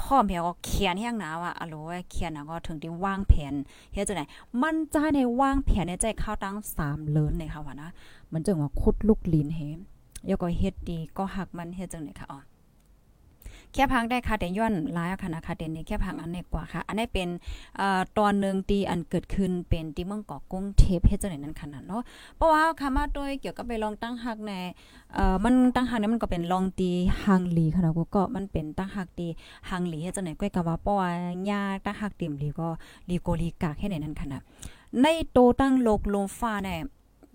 [0.00, 1.74] พ่อเพียก็เขียนแห้งหนาว่าอะโหล
[2.10, 3.54] เขียนนะก็ถึงที่วางแผน
[3.92, 4.24] เฮ็ดจังได๋
[4.62, 7.90] มันใจในวางแผนในใจเข้าตั้ง3เลินเลยค่ะว่านะ
[8.32, 9.60] มันจึงว่าคุดลูกลินเฮ
[10.28, 12.40] ยก็เฮ็ดดีก็หักมันเฮ็ดจังได๋ค่ะอ๋อ
[13.72, 17.28] แค่พังได้ค่ะแต่ย้อนหลายค่ะนะคะเด่นนี่แค่พังอันนี้กว่าค่ะ อันนี้เป็น
[17.76, 22.02] เอ่อตอนหนึ่งตีอันเกิดขึ้นเป็นที่เมืองเกาะกุ้งเทปเฮ็ดจังได๋นั้นขนาดเนาะ
[22.36, 24.52] เพราะว่าค่ะมาโดยเกี่ยวกับไปลองตั้งหักใน
[25.14, 26.90] เอ่อมันตั้งหักนี่มันก็เป็นลองตี
[27.24, 29.26] หังหลีค่ะก็ก็มันเป็นตั้งหักตี
[29.70, 31.10] หังหลีเฮ็ดจังได๋ก้อยก็ว่าเพราะว่า
[31.50, 32.68] ญาตั้งหักติ่มหลีก็
[33.08, 34.40] ลีโกลีกากแค่ไหนนั้นขนาด
[35.02, 36.80] ในโตตั้งโลกลมฟ้าเนี่ย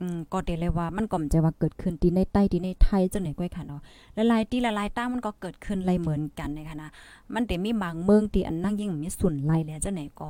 [0.02, 3.82] อืมก็เดเลยว่ามันก่อมจะว่าเกิดขึ้นที่ในใต้ที่ในไทยจังไหนก้อยค่ะเนาะ
[4.30, 6.90] หลายๆที่ละลายตั้งมันก็เกิดขึ้นไรเหมือนกันนะคะนะ
[7.34, 10.30] มันแต่มีบางเมืองที่อันนั่งยิ่งมีส่วนไรแล้วจังไหนก็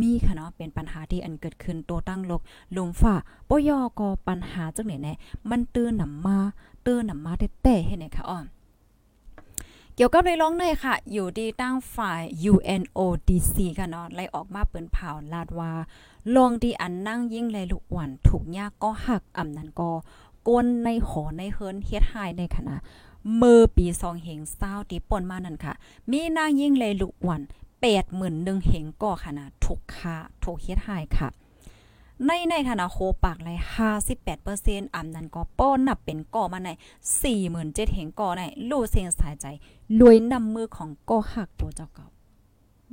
[0.00, 2.42] มีค่ะเนาะเป็นปัญหาที่อันเกิดขึ้นตัวตั้งโลก
[2.76, 3.14] ลมฟ้า
[3.48, 5.12] ปยอก็ปัญหาจังไหนแน่
[5.50, 6.38] มันตื้อนำมา
[6.86, 8.38] ตื้อนำมาแต่ๆให้ไหนค่ะอ้อ
[9.98, 15.72] เกี่ยวกับในร้องในค่ะ อยู่ดีตั้งฝ่าย UNODC ค่ะเนาะไล่ออกมาเปิ้นเผาลาดว่า
[16.36, 19.90] ลงดีอันนั่งยิ่งเลยลูกหวันถูกยากก็หักอ่ำนั้นก็
[20.48, 22.76] ก้นในหอในเฮิรนเฮ็ดหายในขณะ
[23.40, 25.74] มือปีสองเหงเศร้าตีป่นมานั่นค่ะ
[26.10, 27.42] มีนางยิ่งเลยลูกหวัน
[27.80, 31.28] แปดหมื่นหนึ่งเหงก่อขนาดถูกค่าถูกเฮ็ดหายค่ะ
[32.24, 36.70] ในในขณะโคปากเลยห้าสิบแปดเปอร์เซ็นต์อ่ำนั้นก็ป้อนนับเป็นก่อมาใน
[37.22, 39.46] สี่หมื่นเจ็ดเหงก่อในลู่เสียงสายใจ
[40.00, 42.06] ลวยนำมือของก่อหักตัวเจ้าเก่า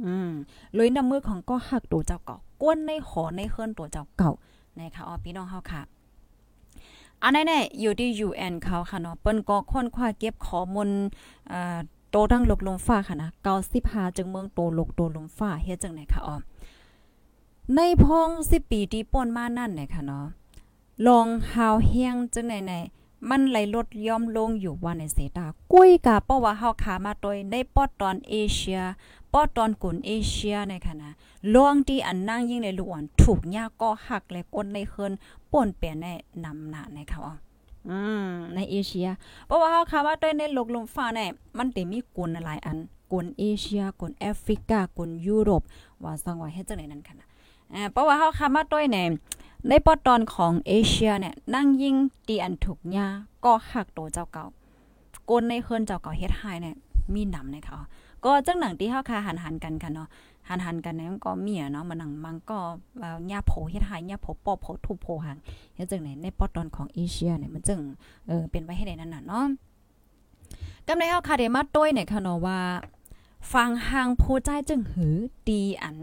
[0.05, 0.31] อืม
[0.75, 4.31] เลยนำมือของก็หักตัวเจ้าเก่าก้นในหอในเฮือนตัวเจ้าเก่า
[4.79, 5.81] นะคะอ๋อพี่น้องเฮาค่ะ
[7.23, 10.89] อันนั้นเนี่ยอยู่ที่ UN เขาค่ะเนาะเปิ้นก็ค้นคว้าเก็บข้อมูล
[11.51, 11.77] อ่า
[12.11, 13.29] โตทั้งลกลมฟ้าค่ะนะ
[13.73, 16.35] 95จึงเมืองโตลกโตลมฟ้าเฮ็ดจังไหนคะอ๋อ
[17.75, 20.25] ในพง10ปีที่ป่นมานั่นเนี่ยค่ะเนาะ
[21.07, 22.73] ลองหาวเฮียงจังไหนไหน
[23.29, 28.81] มันไหลลดย่อมลงอยู่ว่าในเสตากุ้ยกะเพราะว่าเฮาขามาโดยในปอดตอนเอเชีย
[29.33, 31.11] ปอดตอนกุนเอเชียในค่ะนะ
[31.55, 35.13] ลองที่อันนั่งยิ่งในหลวนถูกยาก็หักและก้นในเคิน
[35.51, 36.07] ป่นเปลี่ยนใน
[36.43, 37.21] นำหน้าในเขา
[37.89, 37.97] อื
[38.27, 39.07] มในเอเชีย
[39.47, 42.77] เพราะว่าเฮาขามาโดยในโลกลมฟ้าเนี่ยมันเต็มีกุนหลายอัน
[43.11, 45.63] กุนเอเชียกุนแอฟริกากุนยุโรป
[46.03, 47.27] ว่าสังว่าเฮ็ดจังได๋นั่นค่ะนะ
[47.75, 49.07] อ่าเพราะว่าเฮาขามาโดยเนี่ย
[49.69, 51.95] ในปอตอนของเอเชียเนี่ยนั่งยิ่ง
[52.27, 53.07] ตีอันถูกยา
[53.45, 54.45] ก็หักโตเจ้าเก่า
[55.29, 56.75] กนในเคินเจ้าเก่าเฮ็ดหายเนี่ย
[57.13, 57.79] มีนำนะคะ
[58.25, 60.07] ก็จังหนังที่เฮาคาหันหันกันค่ะเนาะ
[60.49, 62.57] หันหันกันเนี่ยก็มีอะเนาะมันหนังมันก็
[63.31, 65.37] ญาโผเฮ็ดหายญาโผปอโผทุโผหัง
[65.75, 67.79] เฮ็ดจังไหนในปอตอนของเอเชียเนี่ยมันจึง
[68.27, 69.45] เออเป็นไว้ให้ได้นั่นน่ะเนาะ
[70.87, 72.59] กำในเฮาคาได้มาต้วยเนี่ยค่ะเนาะว่า
[73.53, 75.15] ฟังหางผู้ใจจึงหือ
[75.47, 75.97] ตีอัน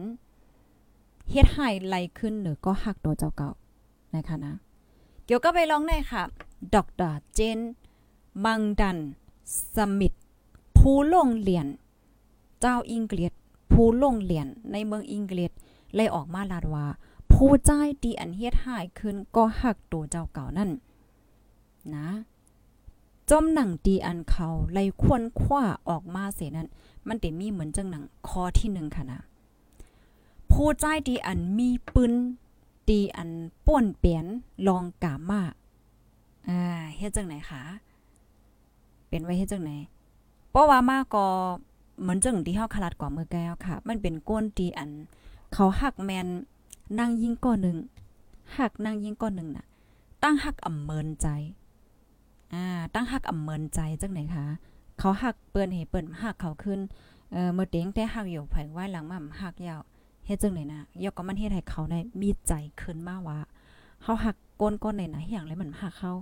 [1.30, 3.50] เฮ็ดให้ไหลขึ้นหรือก็หักตัวเจ้าเก่า
[4.14, 4.54] นะคะนะ
[5.26, 6.22] เกี่ยวกับไปลองได้ค่ะ
[6.74, 6.76] ด
[7.10, 7.58] รเจน
[8.44, 8.98] มังดัน
[9.74, 10.12] สมิธ
[10.76, 11.66] ผู้ลงเหรียน
[12.60, 13.32] เจ้าอังกฤษ
[13.72, 15.50] ผู้ลงเหรียนในเมืองอังกฤษ
[15.94, 16.86] เลยออกมาลาดว่า
[17.32, 17.70] ผู้ใจ
[18.02, 20.70] ดีอันเฮ็ดหายขึ้นก็หักตัวเจ้าเก่านั่น
[21.94, 22.08] นะ
[23.30, 26.68] จมหนังดีอันเขาไล่ควรคว้าออกมาเสียนั้น
[27.08, 29.20] มันเต็มีเหมือนจังหนังคอที่หนึ่งค่ะนะ
[30.52, 32.12] ผู้ใจดีอันมีปืน
[32.90, 33.30] ดีอัน
[33.66, 34.24] ป่วนเปลี่ยน
[34.66, 35.42] ลองกามา
[36.48, 36.60] อ่า
[36.96, 37.62] เฮ็ดจังไหนคะ
[39.08, 39.70] เป็นไว้เฮ็ดจังไหน
[40.50, 41.26] เพราะว่ามาก็
[42.00, 44.90] เหมือนจังที่เฮาคลาดกว่าเมื่อแก้วค่ะ มันเป็นก้นดีอัน
[45.54, 46.26] เขาหักแมน
[46.98, 47.78] นั่งยิ่งก้อนหนึ่ง
[48.58, 49.66] หักนั่งยิ่งก้อนหนึ่งน่ะ
[50.22, 51.28] ตั้งหักอ่ำเมินใจ
[52.54, 54.46] อ่าตั้งหักอ่ำเมินใจจังไหนคะ
[54.98, 56.80] เขาหักเปิ้นให้เปิ้นหักเขาขึ้น
[57.32, 59.80] เอ่อเมื่อเต็งแต่หักอยู่ไผไว้หลังมาหักยาว
[60.30, 63.38] เฮ็ดจังได๋นะยกก็มันเฮ็ดให้เขาได้มีใจขึ้นมาว่า
[64.02, 66.12] เฮาหักก้นก้นไหนนะอย่างไรมันหักเขา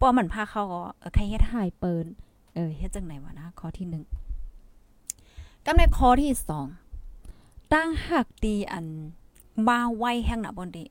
[0.00, 0.82] ป้อมันพาเขาก็
[1.14, 2.06] ใครเฮ็ดหายเปิ้น
[2.54, 3.86] เออเฮ็ดจังไหนวะนะข้อที่
[4.70, 6.32] 1กำในข้อที่
[7.02, 8.86] 2ตั้งหักตีอัน
[9.68, 10.84] มาไว้แห้งหนาบนติ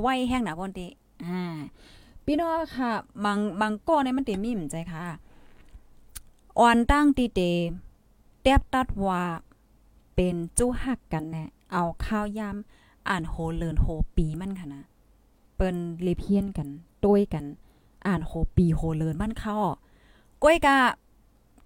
[0.00, 0.86] ไว้แห้งหนาบนติ
[1.24, 1.56] อ่า
[2.24, 2.90] พี่น้องค่ะ
[3.24, 5.02] บางบางก้อเนี่ยมันติมีมใจค่ะ
[6.58, 7.40] อ่อนตั้งตีเต
[8.42, 9.22] เตียบตัดว่า
[10.14, 14.82] เป็นจู้หักกันแน่ เอาข้าวยำอ่านโหเลินโหปีมันค่ะนะ
[15.56, 16.68] เปิ้นเลเพียนกัน
[17.04, 17.44] ต้วยกัน
[18.06, 19.56] อ่านโหปีโหเลินมันเข้า
[20.42, 20.76] ก้อยกะ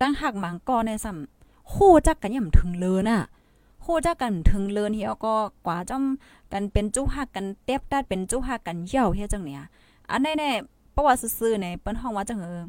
[0.01, 3.23] ตั้งหักหมังกอในซ้ำคู่จักกันย่ำถึงเลินอะ
[3.85, 5.35] คู่จักกันถึงเลินเฮียก็
[5.67, 6.05] กว่าจ้อม
[6.53, 9.63] กันเป็นจู้หักกันเต็บตัดเป็นจู้หักกันเหี่ยวเฮ็ดจังเนี่ย
[10.11, 12.63] อันแน่ๆประวัติซื่อๆในเปิ้นห้องว่าจังเออ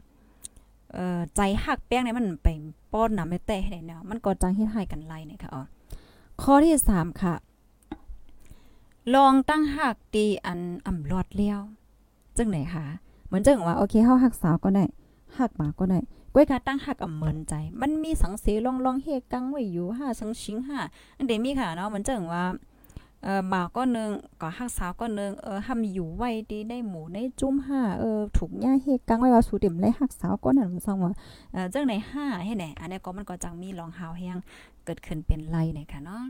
[0.94, 2.48] เอ่อใจหักแป้งเนี่ยมันไป
[2.94, 5.64] ป้อนน้ำไปเตะให้เนาะมันก็จังเฮ็ดให้กันไล่เนี่ยค่ะอ๋อ
[6.44, 7.36] ข้อที่สามค่ะ
[9.16, 11.62] ลองตั้งหักตีอันอ่ำรอดเลี้ยว
[12.38, 12.86] จังไหนคะ
[13.26, 14.86] เหมือนจังว่าโอเคเฮาหักสาวก็ได้
[15.38, 16.00] หักหมาก็ได้
[16.34, 20.80] ก้วยกาตั้งหักอ่ำเหมือนใจ มันมีสังเสลองลองเฮกังไว้อยู่ห้าสังชิงห้า
[21.18, 22.44] อันเดมีค่ะเนาะเหมือนจังว่า
[23.24, 24.10] เออหมาก็นึง
[24.42, 31.12] ก็หักสาวก็นึงเออทำอยู่ไว้ดีได้หมูในจุ้มห้าเออถูกย่าเฮกังไว้ว่าสูเต็มเลยหักสาวก็นั่นมันซังว่า
[31.54, 34.38] เออจังไหนห้าให้ไหนอันนี้ก็มันก็จังมีลองหาวแฮง
[34.86, 36.26] เกิดขึ้นเป็นไรเนี่ยค่ะเนาะ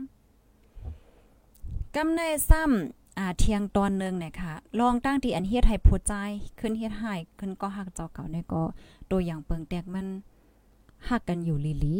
[1.94, 6.14] กำในซ้ำอ่าเทียงตอนนึงเนี่ยค่ะ ลองตั้งที่อันเฮ็ดให้ผู้ใจ
[6.60, 8.62] ขึ้นเฮ็ดให้ขึ้นก็หักเจ้าเก่าเนี่ยก็
[9.10, 10.06] ตัวอย่างเปิงแตกมัน
[11.08, 11.94] หักกันอยู่ลีลี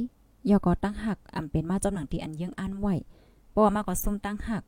[0.51, 2.95] ยอก็ตั้งหักอำเป็นมาจำหนังที่อันยังอันไว้
[3.51, 4.63] เพราะว่ามาก็ซุ่มตั้งหัก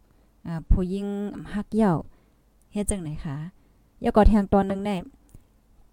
[0.47, 1.07] อ่าผู้ยิง
[1.55, 1.97] หักเหี่ยว
[2.73, 3.37] เฮ็ดจังไหนคะ
[4.05, 4.97] ยอก็เทียงตอนนึงได้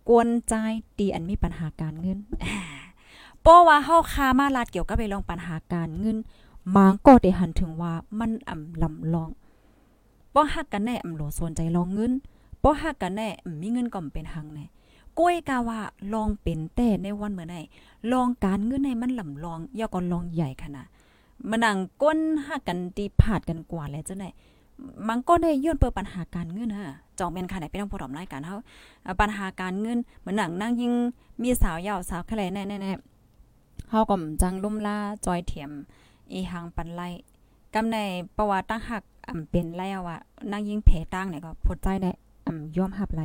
[0.10, 0.54] กวนใจ
[0.98, 2.20] ตีอันมีปัญหาการเงิน
[3.48, 6.18] เพราะว่าเฮาคามาลาดเกี่ยวกับไปลองปัญหาการเงิน
[6.76, 9.30] มางก็ได้หันถึงว่ามันอ่ำลำลอง
[10.34, 12.12] ป้อฮักกันแน่อ่ำหลสนใจลองเงิน
[12.64, 13.28] ป้อฮักกันแน่
[13.62, 14.66] มีเงินก็เป็นหังแน่
[15.20, 15.80] ก้อยกาว่า
[16.14, 17.56] ลองเป็นแต่ในวันเมื่อไหน
[18.12, 20.88] ลองการเงินให้มันลำลองย่อก็ลองใหญ่ขนาด
[21.50, 24.30] มันนังก้นฮักกันตีผาดกันกว่าแล้วจังได๋
[25.08, 26.88] มันก็ได้ย้อนเปิดปัญหาการเงินฮะ
[27.20, 28.58] จองเป็นค่ะไหนไปต้องพอดอมรายการเฮา
[29.22, 30.94] ปัญหาการเงินเหมือนหนังนั่งยิง
[31.42, 33.15] มีสาวยาวสาวแค่ไหนแน่ๆ
[33.90, 35.72] เฮาก็จังลุ่มล่าจอยเถียม
[36.32, 37.02] อีหังปันไล
[37.74, 37.98] กำใน
[38.38, 40.18] ประวัติตั้งหักอำเป็นแล้วว่า
[40.52, 42.12] นั่งยิงเพตั้งเนี่ยก็พดใจได้
[42.48, 43.22] อำยอมหับไล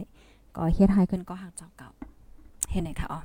[0.56, 1.88] ก็เฮ็ดให้ขึ้นก็หักเจ้าเก่า
[2.70, 3.20] เห็นไหมคะอ๋อ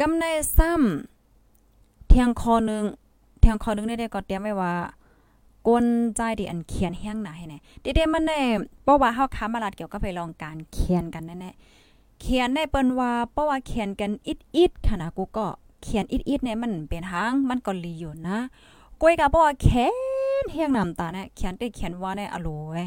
[0.00, 0.24] กำใน
[0.56, 2.84] ซ้ำเทียงคอนึง
[3.40, 4.72] เทียงคอนึงได้ได้ก็เตรียมไว้ว่า
[5.66, 8.40] ก้นใจดิอันเขียนแห้งหนาให้แน่เดมันแน่
[8.82, 15.46] เพราะว่าเฮาค้ามาลาดเกี่ยวกับไปลองการเขียนกันแน่ๆเขียนได้เปิ้นว่าเพราะว่าเขียนกันอิดๆค่ะนะกูก็
[15.84, 18.38] เขียนอิดๆเนี่ยมันเป็นทางมันก็ลีอยู่นะ
[19.00, 19.94] ก้อยก็เพราะว่าแขน
[20.52, 22.84] แห้งน้ำตาเนี่ยเขียนได้เขียนว่าในอโลเว้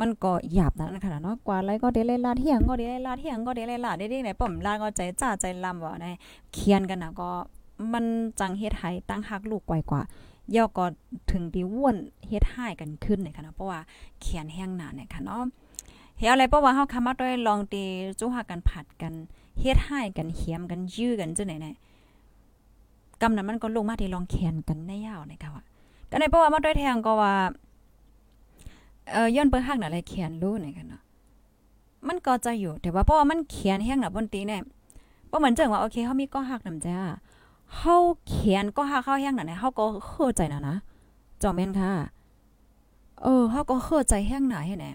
[0.00, 6.06] มันก็หยาบนะขนาดเนาะกว่าไรก็เดเลลาเที่ยงก็เดเลลาเที่ยงก็เดเลลาเด้ๆไหนป่อมลาก็ใจจ้าใจลำว่าใน
[6.54, 7.30] เขียนกันนะก็
[7.92, 8.04] มัน
[8.40, 10.02] จังเฮ็ดให้ตั้งฮักลูกกว่ากว่า
[10.54, 10.84] ย่อก็
[11.30, 11.96] ถึงที่ว่น
[12.28, 13.80] เฮ็ดให้กันขึ้นเนี่ยค่ะเนาะเพราะว่า
[14.20, 15.42] เขียนแห้งหนาเนี่ยค่ะเนาะ
[16.18, 17.84] เฮ็ดอะไรเพราะว่าเฮาคำมาด้วยลองตี
[18.18, 19.12] จู้หักกันผัดกัน
[19.60, 21.76] เฮ็ดให้กันเขียมกันยื้อกันจังไหนเนี่ย
[23.22, 25.64] กำนั้นมันก็ลงมาที่ลองแขนกันได้ยาวนะคะว่า
[26.10, 27.34] ก็ในเพราะว่ามาด้วยแทงก็ว่า
[29.12, 31.02] เอ่อย้อนเปิ้นฮักน่ะอะไรแขนรู้เนี่ยค่ะเนาะ
[32.08, 34.62] มันก็จะอยู่แต่ว่าเพราะว่ามันเขียนแห้งน่ะบนตีเนี่ย
[35.30, 36.98] บ่เหมือนจังว่าโอเคเฮามีก็ฮักนำจ้า
[37.76, 37.96] เฮา
[38.28, 40.76] เขียนก็ฮักเฮาแห้งน่ะเนี่ยเฮาก็เข้าใจนะนะ
[41.42, 41.90] จอมแม่นค่ะ
[43.22, 44.90] เออเฮาก็เข้าใจแห้งหนาให้แน่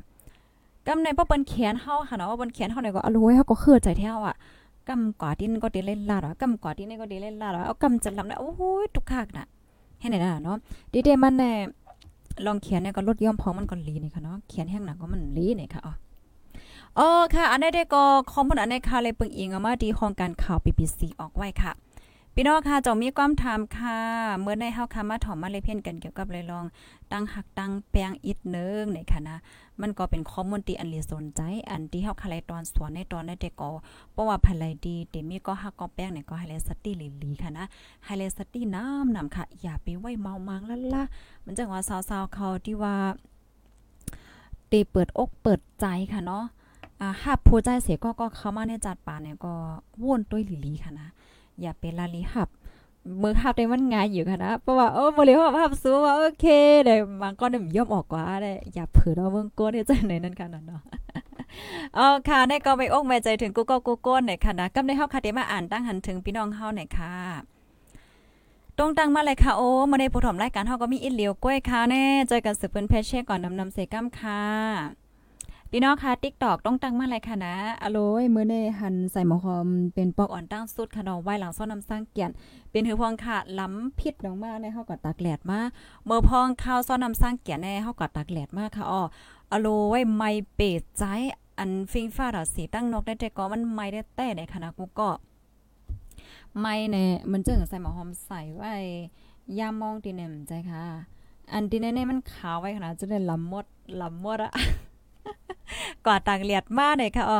[0.87, 4.35] กำในบ่เปิ้นเขียนเฮาค่ะเนาะว่าเปิ้นเขียนเฮาได้ก็อร่อยเฮาก็เข้าใจแท้อะ
[4.89, 8.61] กำกว่าดินก็ได้เล่นลาดอะกำกว่าดินนี่ก็ได้เล่นลาดอะเอากำจะลำได้โอ้โห
[8.95, 9.45] ทุกขากน่ะ
[9.99, 10.57] ให้ไหนน่ะเนาะ
[10.93, 11.51] ดีเดมันแน่
[12.45, 15.93] ลองเขียนเนี่ยก็ลดย่อมพองมันก็ลีนี่ค่ะเนาะเขียนแห้งหนักก็มันลีนี่ค่ะอ๋อ
[16.99, 21.71] อ๋อค่ะ อันนี้ได้ก็คอมเมนต์อันนี้ค่ะเลยปึงอิงออามาดีห้องการข่าว BBC ออกไว้ค่ะ
[22.37, 23.97] พี่น้องค่ะจอมีความถามค่ะ
[24.39, 26.65] เมื่อได้เฮาคำมาถอมมาเลยเพียนกันเกี่ยวกับเลยลอง
[27.11, 29.37] ตั้งหักตั้งแปลงอิดเนึงในค่ะนะ
[29.81, 33.69] มันก็เป็นข้อมูลที่อันเลีสนใจ อันที่เฮาคาไลตอนสวนในตอนได้แต่ก็
[34.11, 37.65] เพราะว่าภายไลดีเตมีก็ฮักก็แป้งเนี่ยก็ไฮไลท์สตี้ลีๆค่ะนะ
[38.05, 41.03] ไฮไลท์สตี้น้ำนำค่ะ อย่าไปไว้เมามางละละ
[41.45, 42.95] มันจังว่าสาวๆเขาที่ว่า
[44.67, 46.43] เตเปิดอกเปิดใจค่ะเนาะ
[47.01, 49.53] อ่าหับผู้ใจเสียก็ก็เข้ามาในจัดป่าเนี่ยก็
[50.01, 51.09] ว่นต้วยลีๆค่ะนะ
[51.61, 52.49] อย่าเป็นลาลีหับ
[53.21, 56.45] มือหับได้มันง่ายอยู่ค่ะนะเพราะว่าโอ้บ่เลยหับหับสูว่าโอเค
[56.85, 60.81] เดี๋ยวบางก้อนเนี่ยย่อมออกกว่าได้อย่าเผือเอาเบิ่งก้นเนี่ยจังไหนนั่นค่ะเนาะ
[61.95, 67.15] เอาค่ะในก็ไปอกแม่ใจถึงกูก็กูก้นหน่ยค่ะนะกำในเฮาค่ะเดมาอ่านตั้งหันถึงพี่น้องเฮาหน่อยค่ะ
[68.77, 75.04] ตรงตั้งมาเลยค่ะโอ้มาในผู้ถมรายการเฮาก็มีอีเหลียวกล้วยค่ะแน่เจอกันสืบเพิ่นเพชเช่ก่อนนำนำเซกัมค่ะ
[75.77, 82.31] พี่น้องค่ะ TikTok ต้องตั้งมาเลยค่ะนะอโลยมื้อนี้หันใส่หมอหอมเป็นปอกอ่อนตั้งสุดค่ะนาะไว้หลังซ้อนน้ำสร้างเกียน
[82.71, 85.59] เป็นหือพองค่ะล้ำพิษน้องมากในเฮาก็ตากแดดมา
[86.05, 89.01] เมื่อพองข้าวซ้อนน้ำสร้างเกียนแน่เฮาก็ตากแดดมากค่ะอ้อ
[89.51, 91.03] อโลไว้ไม่เป็ดใจ
[91.59, 95.09] อันฟิงฟ้าดสีตั้งนกได้แต่ก็มันไม่ได้แต่ในคณะกูก็
[96.59, 98.73] ไม่เนี่ยมันเจิงใส่หมอหอมใส่ไว้
[99.59, 100.83] ยามมองตีเนี่ยใจค่ะ
[101.53, 103.65] อันที่แน่มันขาวไว้ขนาดจะได้ลำมด
[104.01, 104.53] ลำมดอะ
[106.05, 107.39] กว่าต่างเลียดมากเลยค่ะอ๋อ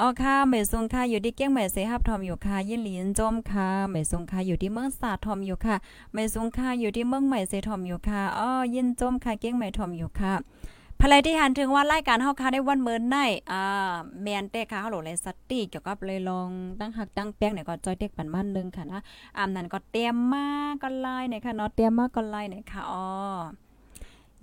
[0.00, 5.76] อ๋อค่ะเมซุงค่ะอยู่ที่เกี้ยงใหม่เสฮับทอมอยู่ค่ะยินหลีนจมค่ะเมซุงค่ะอยู่ที่เมืองสาทอมอยู่ค่ะ
[6.12, 10.32] เมซุงค่ะอยู่ที่เมืองใหม่เสทอมอยู่ค่ะอ๋อยินจมค่ะเกี้ยงใหม่ทอมอยู่ค่ะ
[11.00, 13.16] ภายที่หันถึงว่ารายการเฮาค่ะได้วันเมินใน
[13.52, 16.48] อ่าแมนเต้ค่ะเฮาโหลเลยสติเกี่ยวกับเลยลอง
[16.80, 19.00] ตั้งหักตั้งแป้งเนี่ยก็จอยเด็กปันมันนึงค่ะนะ
[19.36, 20.46] อามนั้นก็เตรียมมา
[20.82, 23.06] ก็ไล่เนี่ยค่ะเนาะเตรียมมาก็ไล่เนี่ยค่ะอ๋อ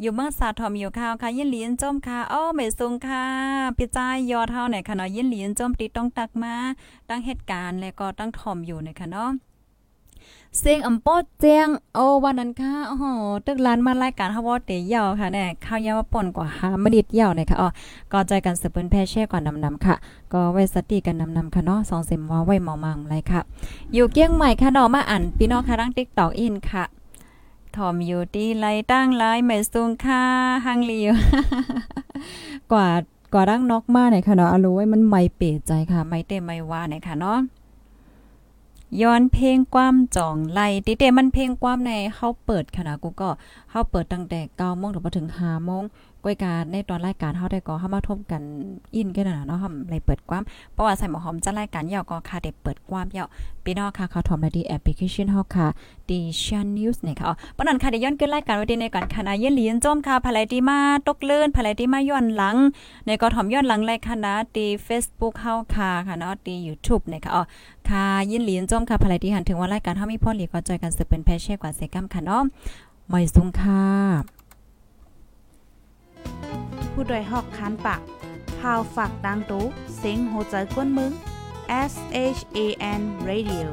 [0.01, 3.23] อยู่เมือสาทอมอยู่ค่ะค่ะยินหลีนจมค่ะอ้อเมซุงค่ะ
[3.77, 6.55] พี่จ้ายยอดเฮาเนี่ยค่ะเนาะยินหลีนจมติดต้องตักมา
[7.09, 9.31] ตั้งเหตุการณ์แล้วก็ตั้งทอมอยู่เนี่ยค่ะเนาะ
[10.59, 13.05] เสียงอำโปดแจ้งโอ้วันนั้นค่ะโอ้โห
[13.45, 17.69] ตึกร้านมารายการฮาว่าเตยาวค่ะแน่ข้าวยาวมาป่นกว่า5มินิยาวเนี่ยค่ะอ๋อ
[18.11, 19.95] ก็ใจกันสืบเปิ้นแพ่แช่ก่อนนำๆค่ะ
[20.33, 23.41] ก็ไว้สติกันนำๆค่ะเนาะ2เซมว่าไว้เมามังเลยค่ะ
[23.93, 26.85] อยู่เกี้ยงใหม่ค่ะเนาะมาอ่านพี่น้องค่ะทาง TikTok อินค่ะ
[27.75, 30.23] ถอมอยู่ดีไรตั้งไรไม่สูงค่า
[30.65, 31.13] หังเลียว
[32.71, 32.87] กว่า
[33.33, 37.39] กว่าดังนอกมาเนี่ยค่ะเนาะอรู้ไว้มันไม่เปรใจค่ะ ไม่เต็มไม่ว่าเนี่ยค่ะเนาะ
[39.01, 43.29] ย้อนเพลงความจ่องไล่ติเตมันเพลงความในเฮาเปิดค่ะนะกูก็
[43.71, 45.83] เฮาเปิดตั้งแต่9โมงถึงถึง5โมง
[46.23, 48.41] ก้อยการในตอนรายการเฮาได้ก็เฮามาทบกัน
[48.95, 53.27] อินกันน่ะเนาะเฮาเลยเปิดความเพราะว่าใส่หมอหอมจะรายการยาวก็ค่ะได้เปิดความยาว
[53.63, 55.67] พี่น้องค่ะเขาทอมได้ดีแอปพลิเคชันเฮาค่ะ
[56.09, 60.77] ดีชันนิวส์เนี่ยค่ะอ๋อปนันค่ะได้ย้อนขึ้นรายการไว้ในก่อนคณะเย็นหลีนจมค่ะภายที่มา
[61.07, 62.55] ตกเลื่อนภายที่มาย้อนหลัง
[63.05, 67.43] ในก็ทอมย้อนหลังรายคณะดี Facebook เฮาค่ะค่ะเนาะดี YouTube เนี่ยค่ะอ๋อ
[67.89, 72.43] ค่ะยินหลีนจมค่ะภายที่หันถึงว่ารายการเฮามีพ่อหลีก็จอยกันสืบเป็นแพชเช่กว่าเซกัมค่ะเนาะ
[73.09, 74.38] ไม่สูงค่ะ
[76.91, 78.01] ผู้ดยหอกคันปาก
[78.59, 79.65] พาวฝากดังตู้
[79.97, 81.11] เซ็งโหใจกวนมึง
[81.91, 81.93] S
[82.37, 82.59] H A
[82.99, 83.67] N Radio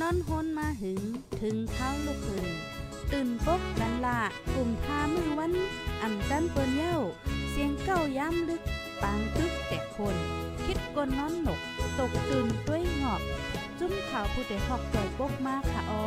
[0.00, 1.00] นอนฮนมาหึง
[1.40, 2.46] ถึงเท้าลูกขึ้น
[3.12, 4.20] ตื่นปกกันละ
[4.54, 5.52] กลุ่มทามือวัน
[6.02, 6.96] อ่ำจันเปิ้นเย้า
[7.50, 8.62] เสียงเก้าย้ำลึก
[9.02, 10.16] ปางตึกแต่คน
[10.64, 11.60] คิดกนน้อนหนก
[11.98, 13.22] ตกตื่นด้วยหงอบ
[13.78, 16.04] จุ้มข่าวผู้เดหอกใจปกมากค่ะออ